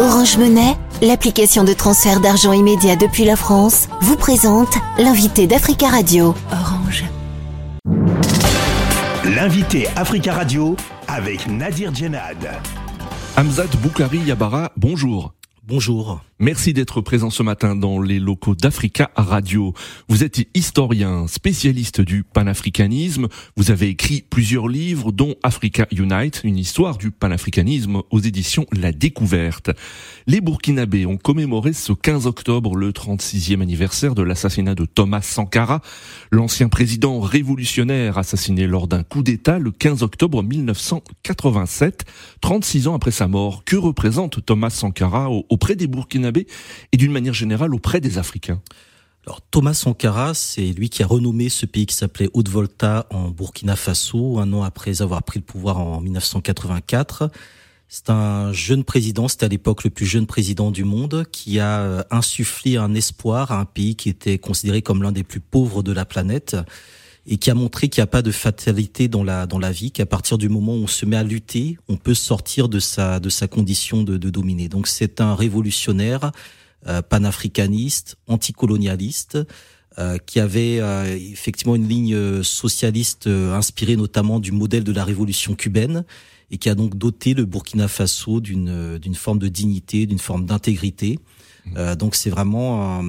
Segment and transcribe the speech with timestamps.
[0.00, 6.36] Orange Monnaie, l'application de transfert d'argent immédiat depuis la France, vous présente l'invité d'Africa Radio.
[6.52, 7.04] Orange.
[9.24, 10.76] L'invité Africa Radio
[11.08, 12.48] avec Nadir Djenad.
[13.36, 15.32] Hamzat Boukari Yabara, bonjour.
[15.66, 16.20] Bonjour.
[16.40, 19.74] Merci d'être présent ce matin dans les locaux d'Africa Radio.
[20.08, 23.26] Vous êtes historien, spécialiste du panafricanisme.
[23.56, 28.92] Vous avez écrit plusieurs livres, dont Africa Unite, une histoire du panafricanisme aux éditions La
[28.92, 29.72] Découverte.
[30.28, 35.82] Les Burkinabés ont commémoré ce 15 octobre le 36e anniversaire de l'assassinat de Thomas Sankara,
[36.30, 42.04] l'ancien président révolutionnaire assassiné lors d'un coup d'État le 15 octobre 1987,
[42.40, 43.64] 36 ans après sa mort.
[43.64, 46.27] Que représente Thomas Sankara auprès des Burkinabés?
[46.36, 48.60] Et d'une manière générale auprès des Africains
[49.28, 53.76] alors Thomas Sankara, c'est lui qui a renommé ce pays qui s'appelait Haute-Volta en Burkina
[53.76, 57.30] Faso, un an après avoir pris le pouvoir en 1984.
[57.88, 61.80] C'est un jeune président, c'était à l'époque le plus jeune président du monde, qui a
[61.80, 65.82] euh, insufflé un espoir à un pays qui était considéré comme l'un des plus pauvres
[65.82, 66.56] de la planète
[67.28, 69.92] et qui a montré qu'il n'y a pas de fatalité dans la dans la vie,
[69.92, 73.20] qu'à partir du moment où on se met à lutter, on peut sortir de sa
[73.20, 74.68] de sa condition de, de dominer.
[74.68, 76.32] Donc c'est un révolutionnaire
[76.86, 79.38] euh, panafricaniste, anticolonialiste.
[79.98, 85.56] Euh, qui avait euh, effectivement une ligne socialiste inspirée notamment du modèle de la révolution
[85.56, 86.04] cubaine
[86.52, 90.46] et qui a donc doté le Burkina Faso d'une d'une forme de dignité, d'une forme
[90.46, 91.18] d'intégrité.
[91.66, 91.96] Mmh.
[91.96, 93.02] donc c'est vraiment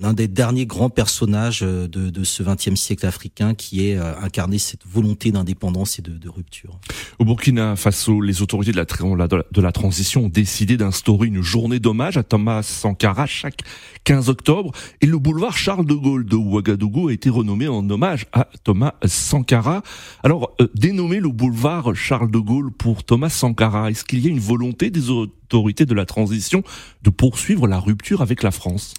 [0.00, 4.18] l'un des derniers grands personnages euh, de, de ce XXe siècle africain qui est euh,
[4.20, 6.78] incarné cette volonté d'indépendance et de, rupture.
[7.18, 12.22] Au Burkina Faso, les autorités de la, transition ont décidé d'instaurer une journée d'hommage à
[12.22, 13.62] Thomas Sankara chaque
[14.04, 18.26] 15 octobre et le boulevard Charles de Gaulle de Ouagadougou a été renommé en hommage
[18.32, 19.82] à Thomas Sankara.
[20.22, 24.38] Alors, euh, le boulevard Charles de Gaulle pour Thomas Sankara, est-ce qu'il y a une
[24.38, 26.62] volonté des autorités de la transition
[27.02, 28.94] de poursuivre la rupture avec la France?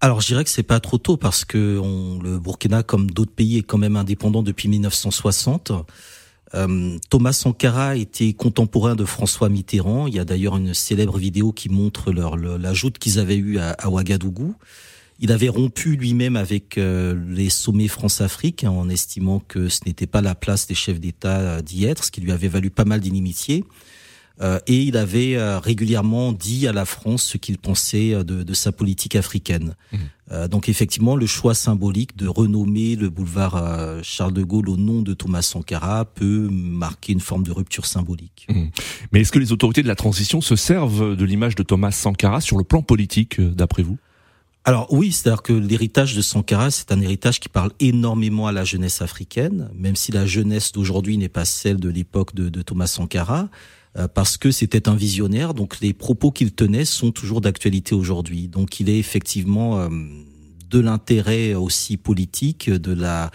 [0.00, 1.80] Alors je dirais que c'est pas trop tôt parce que
[2.22, 5.72] le Burkina, comme d'autres pays, est quand même indépendant depuis 1960.
[6.54, 10.06] Euh, Thomas Sankara était contemporain de François Mitterrand.
[10.06, 13.58] Il y a d'ailleurs une célèbre vidéo qui montre leur, la joute qu'ils avaient eue
[13.58, 14.54] à, Ouagadougou.
[15.20, 20.20] Il avait rompu lui-même avec euh, les sommets France-Afrique en estimant que ce n'était pas
[20.20, 23.64] la place des chefs d'État d'y être, ce qui lui avait valu pas mal d'inimitié.
[24.40, 28.42] Euh, et il avait euh, régulièrement dit à la France ce qu'il pensait euh, de,
[28.42, 29.74] de, sa politique africaine.
[29.92, 30.48] Mmh.
[30.48, 35.12] donc effectivement, le choix symbolique de renommer le boulevard Charles de Gaulle au nom de
[35.14, 38.46] Thomas Sankara peut marquer une forme de rupture symbolique.
[38.48, 38.62] Mmh.
[39.12, 42.40] Mais est-ce que les autorités de la transition se servent de l'image de Thomas Sankara
[42.40, 43.98] sur le plan politique, d'après vous?
[44.66, 48.64] Alors oui, c'est-à-dire que l'héritage de Sankara, c'est un héritage qui parle énormément à la
[48.64, 53.50] jeunesse africaine, même si la jeunesse d'aujourd'hui n'est pas celle de l'époque de, Thomas Sankara.
[53.96, 55.54] Euh, parce que c'était un visionnaire.
[55.54, 58.48] Donc les propos qu'il tenait sont toujours d'actualité aujourd'hui.
[58.48, 59.88] Donc il est effectivement euh,
[60.70, 63.30] de l'intérêt aussi politique de la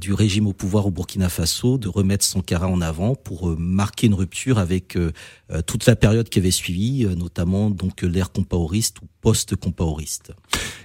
[0.00, 4.14] du régime au pouvoir au Burkina Faso de remettre Sankara en avant pour marquer une
[4.14, 4.96] rupture avec
[5.66, 10.32] toute la période qui avait suivi, notamment donc l'ère compaoriste ou post-compaoriste.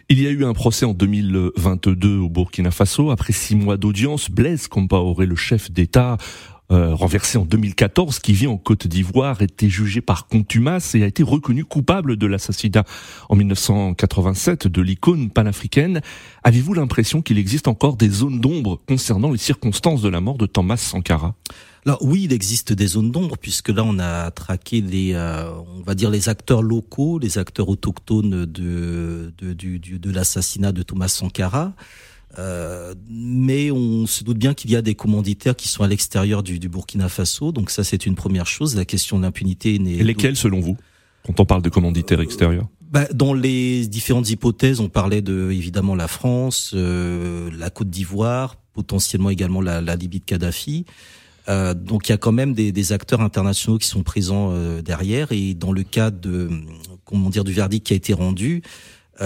[0.09, 4.31] Il y a eu un procès en 2022 au Burkina Faso après six mois d'audience.
[4.31, 6.17] Blaise Compaoré, le chef d'État,
[6.71, 11.07] euh, renversé en 2014, qui vit en Côte d'Ivoire, était jugé par contumace et a
[11.07, 12.83] été reconnu coupable de l'assassinat
[13.29, 16.01] en 1987 de l'icône panafricaine.
[16.43, 20.45] Avez-vous l'impression qu'il existe encore des zones d'ombre concernant les circonstances de la mort de
[20.45, 21.35] Thomas Sankara?
[21.85, 25.81] Alors oui, il existe des zones d'ombre puisque là on a traqué les, euh, on
[25.81, 31.73] va dire les acteurs locaux, les acteurs autochtones de de, de l'assassinat de Thomas Sankara.
[32.37, 36.43] Euh, mais on se doute bien qu'il y a des commanditaires qui sont à l'extérieur
[36.43, 38.75] du, du, Burkina Faso, donc ça c'est une première chose.
[38.75, 40.03] La question de l'impunité n'est.
[40.03, 40.77] Lesquels selon vous,
[41.25, 42.67] quand on parle de commanditaires extérieurs?
[42.91, 48.55] Bah, dans les différentes hypothèses, on parlait de évidemment la France, euh, la Côte d'Ivoire,
[48.73, 50.85] potentiellement également la, la Libye de Kadhafi.
[51.49, 54.81] Euh, donc il y a quand même des, des acteurs internationaux qui sont présents euh,
[54.81, 55.31] derrière.
[55.31, 56.49] Et dans le cas de
[57.05, 58.61] comment dire du verdict qui a été rendu,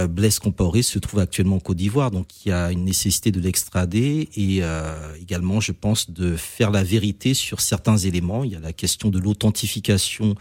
[0.10, 3.40] Blaise Compaoré se trouve actuellement en Côte d'Ivoire, donc il y a une nécessité de
[3.40, 8.44] l'extrader et euh, également, je pense, de faire la vérité sur certains éléments.
[8.44, 10.36] Il y a la question de l'authentification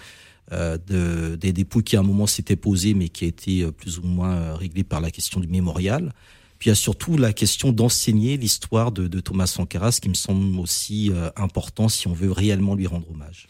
[0.53, 3.99] euh, de, des dépôts qui à un moment s'était posé, mais qui a été plus
[3.99, 6.13] ou moins réglé par la question du mémorial.
[6.63, 10.09] Puis il y a surtout la question d'enseigner l'histoire de, de, Thomas Sankara, ce qui
[10.09, 13.49] me semble aussi important si on veut réellement lui rendre hommage.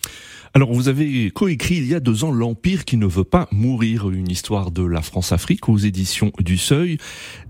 [0.55, 4.09] Alors, vous avez coécrit il y a deux ans L'Empire qui ne veut pas mourir,
[4.09, 6.97] une histoire de la France-Afrique aux éditions du Seuil.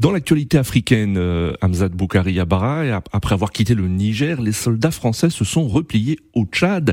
[0.00, 5.30] Dans l'actualité africaine, euh, Hamzat Boukari Abara, après avoir quitté le Niger, les soldats français
[5.30, 6.92] se sont repliés au Tchad.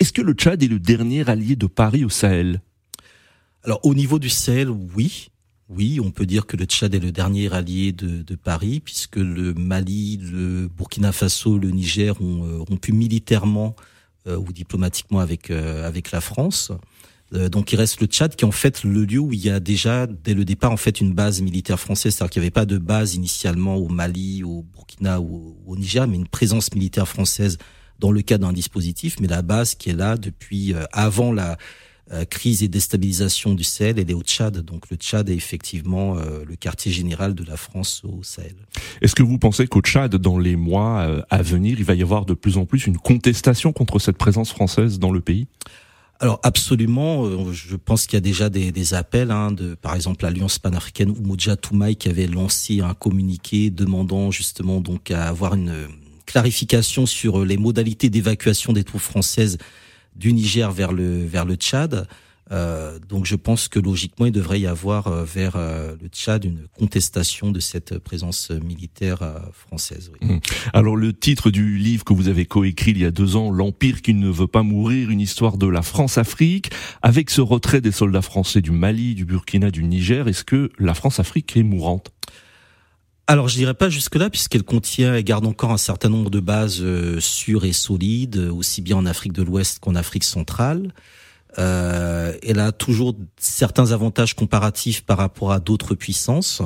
[0.00, 2.62] Est-ce que le Tchad est le dernier allié de Paris au Sahel?
[3.62, 5.28] Alors au niveau du Sahel, oui.
[5.68, 9.16] Oui, on peut dire que le Tchad est le dernier allié de, de Paris, puisque
[9.16, 13.76] le Mali, le Burkina Faso, le Niger ont euh, rompu militairement
[14.26, 16.72] euh, ou diplomatiquement avec euh, avec la France.
[17.52, 19.60] donc il reste le Tchad qui est en fait le lieu où il y a
[19.60, 22.64] déjà dès le départ en fait une base militaire française, c'est-à-dire qu'il n'y avait pas
[22.64, 27.58] de base initialement au Mali, au Burkina ou au Niger, mais une présence militaire française
[27.98, 31.56] dans le cadre d'un dispositif, mais la base qui est là depuis avant la euh,
[32.30, 34.58] crise et déstabilisation du Sahel, elle est au Tchad.
[34.58, 38.56] Donc le Tchad est effectivement euh, le quartier général de la France au Sahel.
[39.02, 42.02] Est-ce que vous pensez qu'au Tchad, dans les mois euh, à venir, il va y
[42.02, 45.46] avoir de plus en plus une contestation contre cette présence française dans le pays?
[46.20, 50.24] Alors absolument, je pense qu'il y a déjà des, des appels, hein, de par exemple
[50.24, 55.54] l'Alliance panafricaine ou Moudja Toumaï qui avait lancé un communiqué demandant justement donc à avoir
[55.54, 55.86] une
[56.26, 59.58] clarification sur les modalités d'évacuation des troupes françaises
[60.18, 62.06] du Niger vers le vers le Tchad.
[62.50, 66.46] Euh, donc je pense que logiquement il devrait y avoir euh, vers euh, le Tchad
[66.46, 69.18] une contestation de cette présence militaire
[69.52, 70.10] française.
[70.14, 70.28] Oui.
[70.28, 70.40] Mmh.
[70.72, 74.00] Alors le titre du livre que vous avez coécrit il y a deux ans, L'Empire
[74.02, 76.70] qui ne veut pas mourir, une histoire de la France-Afrique,
[77.02, 80.94] avec ce retrait des soldats français du Mali, du Burkina, du Niger, est-ce que la
[80.94, 82.12] France-Afrique est mourante?
[83.28, 86.40] Alors je dirais pas jusque là puisqu'elle contient et garde encore un certain nombre de
[86.40, 90.92] bases euh, sûres et solides, aussi bien en Afrique de l'Ouest qu'en Afrique centrale.
[91.58, 96.62] Euh, elle a toujours certains avantages comparatifs par rapport à d'autres puissances.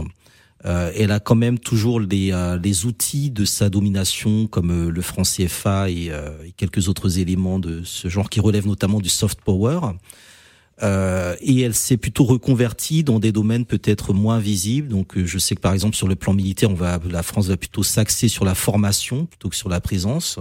[0.65, 5.23] Euh, elle a quand même toujours les, euh, outils de sa domination comme le franc
[5.23, 9.81] CFA et, et, quelques autres éléments de ce genre qui relèvent notamment du soft power.
[10.83, 14.89] Euh, et elle s'est plutôt reconvertie dans des domaines peut-être moins visibles.
[14.89, 17.47] Donc, euh, je sais que par exemple sur le plan militaire, on va, la France
[17.47, 20.41] va plutôt s'axer sur la formation plutôt que sur la présence.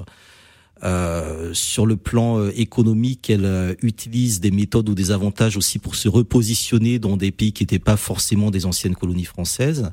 [0.83, 5.93] Euh, sur le plan euh, économique, elle utilise des méthodes ou des avantages aussi pour
[5.93, 9.91] se repositionner dans des pays qui n'étaient pas forcément des anciennes colonies françaises.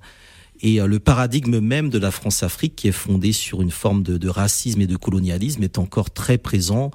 [0.60, 4.28] Et le paradigme même de la France-Afrique, qui est fondé sur une forme de, de
[4.28, 6.90] racisme et de colonialisme, est encore très présent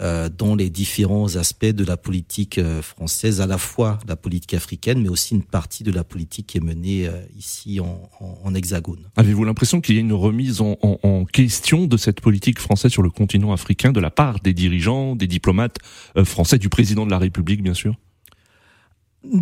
[0.00, 4.54] euh, dans les différents aspects de la politique euh, française, à la fois la politique
[4.54, 9.08] africaine, mais aussi une partie de la politique qui est menée euh, ici en, Hexagone.
[9.16, 13.10] Avez-vous l'impression qu'il y a une remise en, question de cette politique française sur le
[13.10, 15.78] continent africain de la part des dirigeants, des diplomates
[16.24, 17.96] français, du président de la République, bien sûr?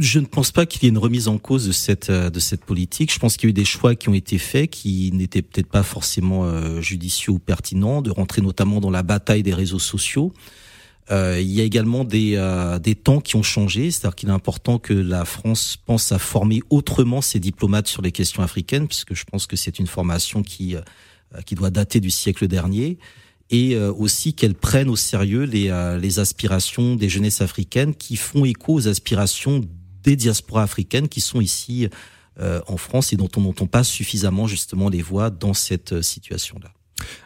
[0.00, 2.40] Je ne pense pas qu'il y ait une remise en cause de cette euh, de
[2.40, 3.12] cette politique.
[3.12, 5.68] Je pense qu'il y a eu des choix qui ont été faits qui n'étaient peut-être
[5.68, 10.32] pas forcément euh, judicieux ou pertinents, de rentrer notamment dans la bataille des réseaux sociaux.
[11.10, 14.32] Euh, il y a également des euh, des temps qui ont changé, c'est-à-dire qu'il est
[14.32, 19.14] important que la France pense à former autrement ses diplomates sur les questions africaines, puisque
[19.14, 20.76] je pense que c'est une formation qui
[21.46, 22.98] qui doit dater du siècle dernier
[23.52, 25.70] et aussi qu'elle prenne au sérieux les,
[26.00, 29.60] les aspirations des jeunesses africaines qui font écho aux aspirations
[30.02, 31.88] des diasporas africaines qui sont ici
[32.40, 36.02] euh, en France et dont on n'entend pas suffisamment justement les voix dans cette euh,
[36.02, 36.72] situation-là.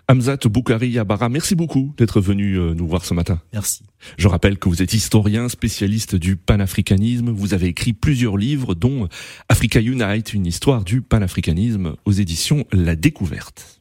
[0.08, 3.40] Hamzat Boukari Yabara, merci beaucoup d'être venu euh, nous voir ce matin.
[3.52, 3.84] Merci.
[4.19, 7.31] Je rappelle que vous êtes historien, spécialiste du panafricanisme.
[7.31, 9.08] Vous avez écrit plusieurs livres, dont
[9.49, 13.81] Africa Unite, une histoire du panafricanisme aux éditions La Découverte.